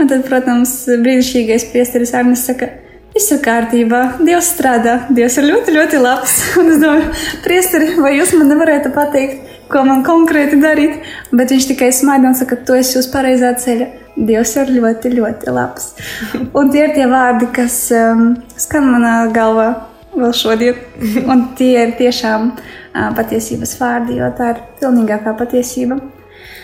[0.00, 2.70] Un tad, protams, brīnišķīgais priesteris Arnis saka,
[3.14, 6.38] viss ir kārtībā, Dievs strādā, Dievs ir ļoti, ļoti labs.
[6.60, 7.12] Un es domāju,
[7.44, 10.98] priesteri, vai jūs man nevarētu pateikt, ko man konkrēti darīt?
[11.30, 13.90] Bet viņš tikai smaida un saka, tu esi uz pareizā ceļa.
[14.14, 15.88] Dievs ir ļoti, ļoti labs.
[16.58, 19.72] Un tie ir tie vārdi, kas um, skan manā galvā
[20.16, 20.80] vēl šodien.
[21.30, 26.00] Un tie ir tiešām uh, patiesības vārdi, jo tā ir pilnīgākā patiesība.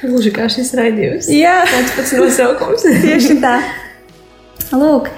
[0.00, 1.28] Gluži kā šis raidījums.
[1.32, 2.86] Jā, Tāds pats nosaukums.
[3.04, 3.56] tieši tā.
[4.70, 5.10] Lūk,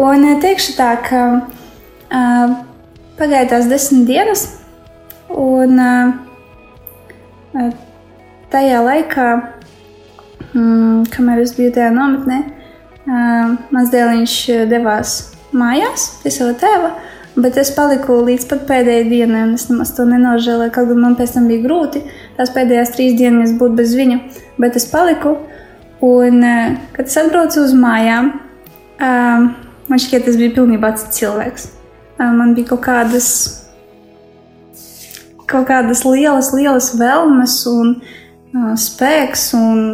[0.00, 2.54] un teikšu tā, ka uh,
[3.18, 4.46] pagāja tās desmit dienas,
[5.28, 6.14] un uh,
[8.50, 9.28] tajā laikā,
[10.54, 12.40] mm, kamēr es biju tajā nometnē,
[13.04, 14.38] uh, mans dēliņš
[14.70, 15.18] devās
[15.52, 16.94] mājās pie sava tēva.
[17.40, 20.72] Bet es paliku līdz pat pēdējai dienai, un es nemaz to nenožēloju.
[20.74, 22.02] Kaut gan man pēc tam bija grūti
[22.36, 24.18] tās pēdējās trīs dienas būt bez viņa.
[24.60, 25.36] Bet es paliku,
[26.04, 28.32] un eh, kad es atbraucu uz mājām,
[29.00, 29.48] um,
[29.88, 31.66] man šķiet, tas bija pilnībā cits cilvēks.
[32.18, 33.30] Um, man bija kaut kādas,
[35.48, 37.96] kaut kādas lielas, lielas vēlmes un
[38.84, 39.52] spēks.
[39.56, 39.84] Un,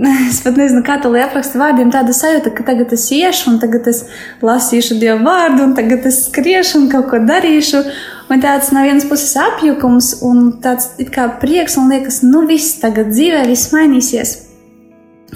[0.00, 1.90] Es pat nezinu, kā to aprakstīt vārdiem.
[1.92, 4.04] Tāda sajūta, ka tagad es iešu, un tagad es
[4.44, 7.82] lasīšu dievu vārdu, un tagad es skriešu un kaut ko darīšu.
[8.30, 13.10] Un tāds no vienas puses apjukums, un tāds kā prieks, un liekas, nu viss tagad
[13.12, 14.36] dzīvē, viss mainīsies.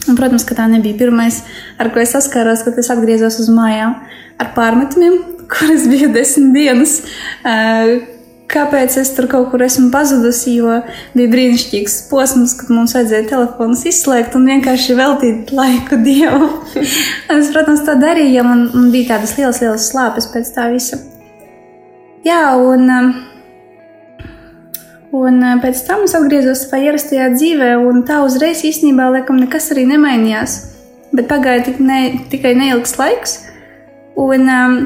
[0.08, 1.42] Un, protams, ka tā nebija pirmais,
[1.80, 3.98] ar ko es saskāros, kad es atgriezos uz mājām
[4.40, 5.20] ar pārmetumiem,
[5.52, 6.98] kuras biju desmit dienas.
[7.44, 8.13] Uh,
[8.50, 10.78] kāpēc es tur kaut kur esmu pazudusi, jo
[11.16, 16.48] bija brīnišķīgs posms, kad mums vajadzēja telefonus izslēgt un vienkārši veltīt laiku dievam.
[17.36, 21.00] es, protams, to darīju, jo man, man bija tādas lielas, lielas slāpes pēc tā visa.
[22.24, 22.88] Jā, un,
[25.12, 29.88] un pēc tam es atgriezos savā ierastajā dzīvē, un tā uzreiz īstenībā laikam nekas arī
[29.90, 30.60] nemainījās.
[31.14, 31.98] Bet pagāja tik ne,
[32.32, 33.36] tikai neilgs laiks.
[34.18, 34.78] Un, um,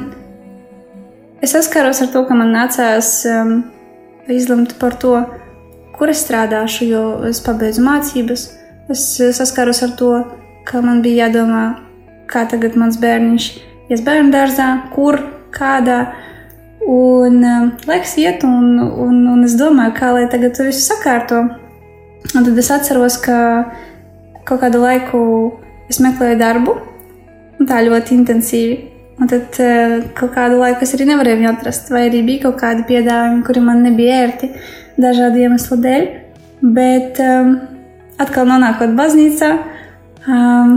[1.39, 3.61] Es saskāros ar to, ka man nācās um,
[4.27, 5.15] izlemt par to,
[5.95, 8.49] kur es strādāšu, jo es pabeidzu mācības.
[8.91, 9.05] Es
[9.39, 10.11] saskāros ar to,
[10.67, 11.63] ka man bija jādomā,
[12.31, 13.47] kā tagad mans bērniņš
[13.93, 15.21] ies bērnu dārzā, kur,
[15.55, 16.01] kādā.
[16.89, 18.75] Un um, laiks iet, un,
[19.07, 21.45] un, un es domāju, kā lai tagad to visu sakārto.
[22.35, 23.39] Un tad es atceros, ka
[24.49, 25.21] kaut kādu laiku
[25.87, 26.79] es meklēju darbu,
[27.61, 28.98] un tā ļoti intensīvi.
[29.19, 32.61] Un tad uh, kaut kādu laiku es arī nevarēju viņu atrast, vai arī bija kaut
[32.61, 34.53] kādi piedāvājumi, kuri man nebija ērti
[35.01, 36.09] dažādu iemeslu dēļ.
[36.75, 37.55] Bet um,
[38.23, 39.53] atkal nonākot baznīcā,
[40.27, 40.75] um,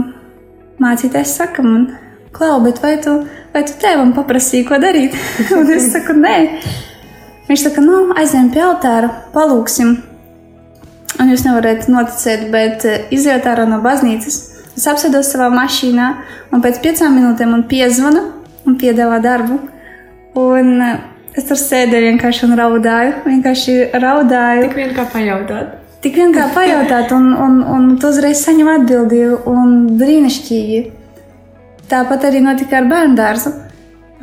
[0.82, 1.90] mācītājs saka man,
[2.32, 3.12] Klau, bet vai tu,
[3.52, 5.16] vai tu tēvam paprasīji, ko darīt?
[5.56, 6.36] Un es saku, nē.
[7.48, 9.98] Viņš saka, nu, aizējām pie altāra, palūksim.
[11.20, 14.38] Un jūs nevarat noticēt, bet izjūt ārā no baznīcas.
[14.76, 16.06] Es apsēdos savā mašīnā,
[16.52, 18.22] un pēc piecām minūtēm man piezvana
[18.66, 19.58] un piedāvā darbu.
[20.40, 20.80] Un
[21.36, 23.12] es tur sēdēju vienkārši un raudāju.
[23.26, 24.68] Vienkārši raudāju.
[24.70, 25.74] Tik vien kā pajautāt.
[26.02, 30.80] Tik vien kā pajautāt, un, un, un tu uzreiz saņem atbildību, un brīnišķīgi.
[31.92, 33.52] Tāpat arī notika ar bērnu dārzu.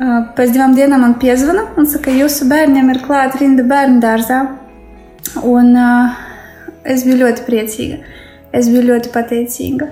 [0.00, 4.42] Uh, Pēc divām dienām man piezvana un saka, jūsu bērniem ir klāta rinda bērnu dārzā.
[5.46, 6.20] Un uh,
[6.84, 7.98] es biju ļoti priecīga.
[8.56, 9.90] Es biju ļoti pateicīga.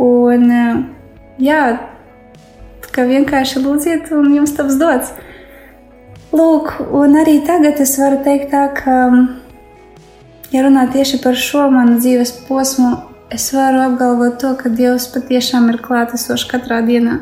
[0.00, 0.50] Un,
[1.38, 1.62] jā,
[2.94, 5.14] ka vienkārši lūdziet, un jums taps dots.
[6.34, 8.96] Lūk, un arī tagad es varu teikt tā, ka,
[10.50, 12.90] ja runā tieši par šo manu dzīves posmu,
[13.34, 17.20] es varu apgalvot to, ka Dievs patiešām ir klātesošs katrā dienā.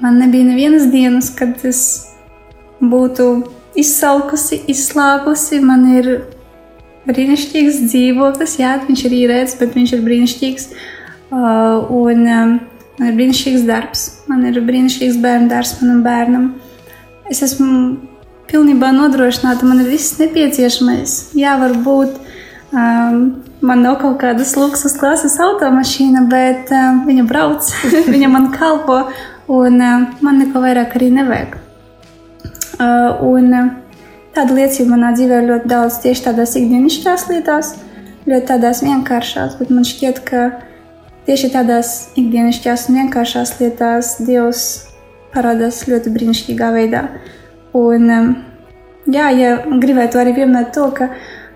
[0.00, 1.82] Man nebija nevienas dienas, kad es
[2.80, 3.26] būtu
[3.76, 5.60] izsalkusi, izslāpusi.
[5.60, 6.08] Man ir
[7.04, 10.66] brīnišķīgs dzīvoklis, jā, viņš ir īrēts, bet viņš ir brīnišķīgs.
[10.70, 10.99] Uh,
[11.30, 12.54] un um,
[12.98, 16.48] man ir brīnišķīgs darbs, man ir brīnišķīgs bērnu darbs manam bērnam.
[17.30, 17.70] Es esmu
[18.50, 21.18] pilnībā nodrošināta, man ir viss nepieciešamais.
[21.38, 22.16] Jā, varbūt
[22.74, 23.20] um,
[23.62, 27.70] man nav kaut kādas luksus klases automašīna, bet um, viņa brauc,
[28.14, 29.04] viņa man kalpo,
[29.50, 31.60] un um, man neko vairāk arī nevajag.
[32.80, 33.70] Uh, un, um,
[34.30, 37.72] Tāda liecība manā dzīvē ir ļoti daudz tieši tādās ikdienišķās lietās,
[38.30, 40.44] ļoti tādās vienkāršās, bet man šķiet, ka
[41.30, 44.64] tieši tādās ikdienišķās un vienkāršās lietās Dievs
[45.30, 47.04] parādās ļoti brīnišķīgā veidā.
[47.78, 48.10] Un,
[49.06, 49.52] jā, ja
[49.82, 51.12] gribētu arī pieminēt to, ka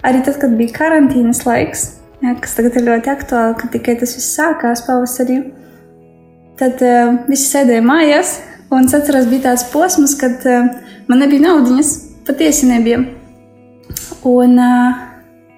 [0.07, 1.85] arī tad, kad bija karantīnas laiks,
[2.23, 5.41] jā, kas tagad ir ļoti aktuāli, kad tikai tas viss sākās pavasarī,
[6.61, 8.37] tad uh, visi sēdēja mājās.
[8.75, 10.71] Un es atceros, bija tāds posms, kad uh,
[11.11, 11.91] man nebija naudiņas,
[12.29, 13.03] patiesi nebija.
[14.23, 15.03] Un, uh,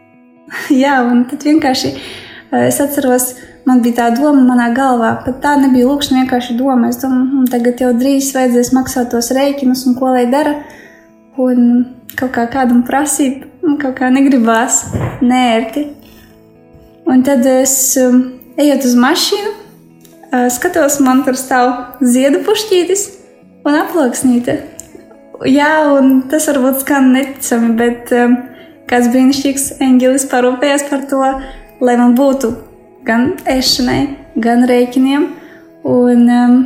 [0.84, 3.34] jā, un tad vienkārši uh, es atceros,
[3.66, 6.88] man bija tā doma manā galvā, pat tā nebija lūkšana, vienkārši doma.
[6.88, 10.54] Es domāju, "Mm, tagad jau drīz vajadzēs maksāt tos rēķinus un ko lai dara.
[11.36, 11.86] Un
[12.16, 13.44] kaut kā kādam prasīt,
[13.78, 14.84] kaut kā negribās,
[15.20, 15.88] nērti.
[17.06, 19.50] Un tad es um, ejot uz mašīnu,
[20.32, 23.10] uh, skatos, man tur stāv ziedu pušķītis
[23.66, 24.56] un aploksnīte.
[25.44, 28.38] Jā, un tas varbūt skan neticami, bet um,
[28.88, 31.22] kāds brīnišķīgs eņģelis parūpējās par to,
[31.80, 32.54] lai man būtu
[33.06, 34.00] gan ēšanai,
[34.42, 35.26] gan rēķiniem.
[35.86, 36.56] Un um,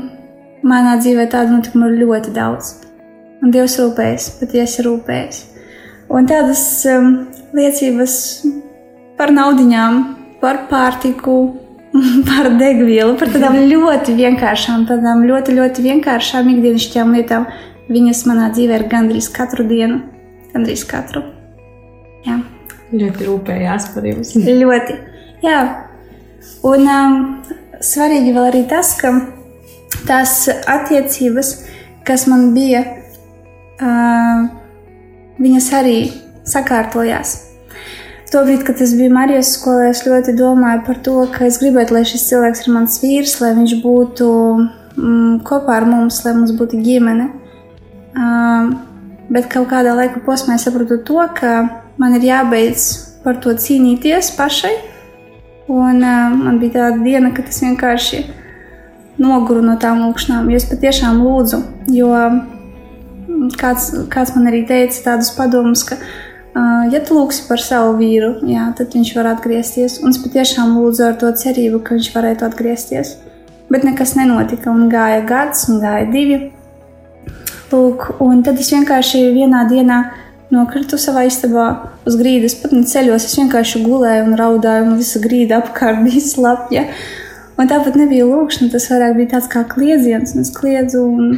[0.67, 2.75] manā dzīvē tādu notikumu ir ļoti daudz.
[3.41, 5.43] Un Dievs rūpējas, patiesi rūpējas.
[6.11, 7.11] Un tādas um,
[7.57, 8.15] liecības
[9.21, 10.01] par naudiņām,
[10.41, 11.37] par pārtiku,
[12.29, 17.51] par degvielu, par tādām ļoti vienkāršām, tādām ļoti, ļoti vienkāršām ikdienišķām lietām.
[17.91, 19.99] Viņas manā dzīvē ir gandrīz katru dienu,
[20.55, 21.25] gandrīz katru.
[22.27, 22.37] Jā,
[22.91, 24.35] Ļoti rūpējās par jums.
[24.37, 24.97] ļoti.
[25.45, 25.90] Jā.
[26.67, 27.21] Un um,
[27.81, 29.13] svarīgi vēl arī tas, ka
[30.09, 31.53] tās attiecības,
[32.07, 32.83] kas man bija,
[33.81, 34.49] uh,
[35.41, 35.97] viņas arī
[36.49, 37.39] sakārtojās.
[38.31, 42.05] Tobrīd, kad es biju Marijas skolā, es ļoti domāju par to, ka es gribētu, lai
[42.07, 44.29] šis cilvēks ir mans vīrs, lai viņš būtu
[44.95, 47.27] mm, kopā ar mums, lai mums būtu ģimene.
[48.15, 48.71] Um,
[49.35, 51.57] bet kaut kādā laika posmā es sapratu to, ka
[51.99, 52.87] man ir jābeidz
[53.25, 54.77] par to cīnīties pašai.
[55.71, 58.25] Un uh, man bija tāda diena, kad es vienkārši
[59.23, 61.61] noguru no tām lūkšanām, jo es patiešām lūdzu.
[61.95, 62.11] Jo
[63.61, 68.33] kāds, kāds man arī teica tādus padomus, ka, uh, ja tu lūgsi par savu vīru,
[68.51, 70.01] jā, tad viņš var atgriezties.
[70.03, 73.15] Un es patiešām lūdzu ar to cerību, ka viņš varētu atgriezties.
[73.71, 76.41] Bet nekas nenotika, un gāja gads, un gāja divi.
[77.71, 80.01] Lūk, un tad es vienkārši vienā dienā
[80.55, 81.67] nokritu savā istabā
[82.09, 83.27] uz grīdas, pat ne ceļos.
[83.29, 86.87] Es vienkārši gulēju un raudāju, un visa grīda apkārt bija slapja.
[87.61, 91.03] Un tāpat nebija lūkšana, tas vairāk bija tāds kā kliedziens, un es kliedzu.
[91.05, 91.35] Un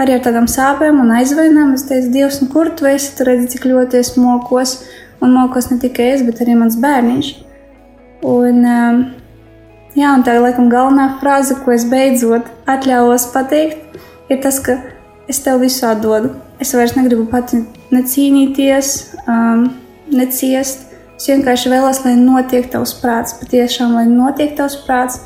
[0.00, 3.12] arī ar tādām sāpēm un aizvainojumiem es teicu, Dievs, nu kur tu esi?
[3.18, 4.78] Tu redzi, cik ļoti es mokos,
[5.20, 7.30] un mokos ne tikai es, bet arī mans bērniņš.
[8.28, 9.02] Un, um,
[9.98, 14.00] jā, un tā ir laikam galvenā frāze, ko es beidzot atļāvos pateikt,
[14.32, 14.80] ir tas, ka
[15.28, 16.32] es tev visu atdodu.
[16.58, 17.60] Es vairs negribu pati
[17.94, 18.92] necīnīties,
[19.30, 19.68] um,
[20.10, 20.88] neciest.
[21.18, 25.20] Es vienkārši vēlos, lai notiek tavs prāts, patiešām, lai notiek tavs prāts,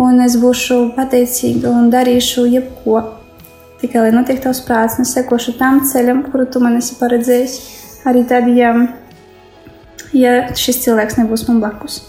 [0.00, 3.02] un es būšu pateicīga un darīšu jebko.
[3.80, 7.60] Tikai lai notiek tavs prāts, un es sekošu tam ceļam, kuru tu man esi paredzējis.
[8.08, 8.72] Arī tad, ja,
[10.16, 12.02] ja šis cilvēks nebūs man blakus.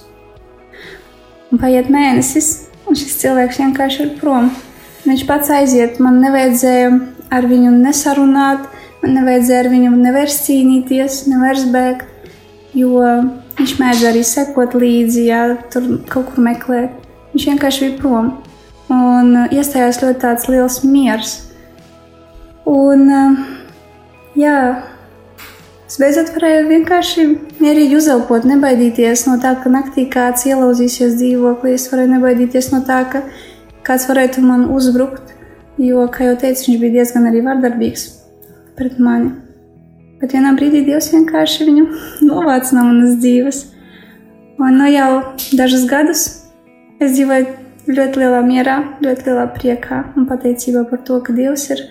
[1.52, 4.48] Un paiet mēnesis, un šis cilvēks vienkārši ir prom.
[5.04, 6.92] Viņš pats aiziet, man nevajadzēja
[7.32, 8.68] ar viņu nesarunāt,
[9.02, 12.08] man nevajadzēja ar viņu nevairs cīnīties, nevairs bēgt,
[12.78, 13.00] jo
[13.58, 16.98] viņš mēdz arī sekot līdzi, ja tur kaut kur meklēt.
[17.32, 18.32] Viņš vienkārši bija prom.
[18.92, 21.36] Un uh, iestājās ļoti tāds liels miers.
[22.68, 23.38] Un, uh,
[24.36, 24.56] jā,
[25.88, 27.28] es beidzot varēju vienkārši
[27.62, 31.78] mierīgi uzelpot, nebaidīties no tā, ka naktī kāds ielauzīsies dzīvoklī.
[31.80, 33.24] Es varēju nebaidīties no tā, ka
[33.88, 35.32] kāds varētu man uzbrukt,
[35.82, 38.06] jo, kā jau teicu, viņš bija diezgan arī vardarbīgs
[38.78, 39.32] pret mani.
[40.22, 41.88] Bet vienā brīdī Dievs vienkārši viņu
[42.30, 43.66] novāca no manas dzīves.
[44.62, 45.10] Un nu jau
[45.58, 46.24] dažus gadus
[47.02, 47.48] es dzīvoju
[47.90, 51.86] ļoti lielā mierā, ļoti lielā priekā un pateicībā par to, ka Dievs ir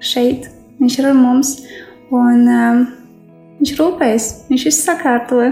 [0.00, 1.48] šeit, Viņš ir ar mums
[2.08, 2.84] un um,
[3.60, 5.50] Viņš rūpējas, Viņš visu sakārtoja.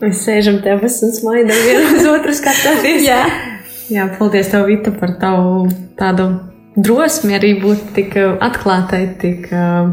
[0.00, 3.06] Mēs sēžam te abas un smaidām vienam uz otru skatoties.
[3.92, 4.08] Jā.
[4.18, 5.68] Paldies tev, Vita, par tavu
[5.98, 6.26] tādu
[6.74, 9.92] drosmi arī būt tik uh, atklātai, tik uh,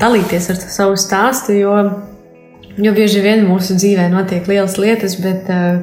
[0.00, 1.76] dalīties ar savu stāstu, jo,
[2.76, 5.80] jo bieži vien mūsu dzīvē notiek lielas lietas, bet uh,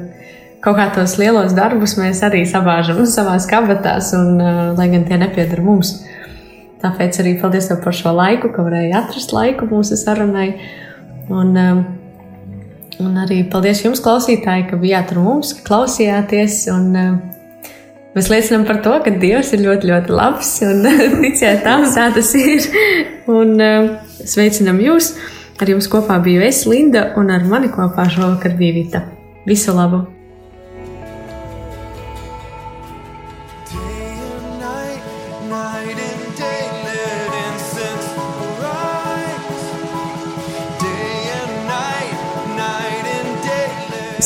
[0.62, 4.38] kaut kā tos lielos darbus mēs arī sabāžam savā kabatās, un
[4.78, 5.96] lai gan tie nepiedara mums.
[6.78, 10.52] Tāpēc arī paldies tev par šo laiku, ka varēji atrast laiku mūsu sarunai.
[11.28, 11.80] Un, um,
[12.98, 16.64] Un arī paldies jums, klausītāji, ka bijāt ar mums, ka klausījāties.
[16.74, 17.70] Un, uh,
[18.16, 20.84] mēs liecinām par to, ka Dievs ir ļoti, ļoti labs un
[21.22, 22.68] ticiet tam, tā tas ir.
[23.30, 23.90] Un uh,
[24.24, 25.14] sveicinam jūs!
[25.58, 29.02] Ar jums kopā biju es, Linda, un ar mani kopā šovakar bija Vita.
[29.46, 30.04] Visu labu!